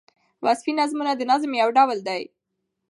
[0.43, 2.23] وصفي نظمونه د نظم یو ډول دﺉ.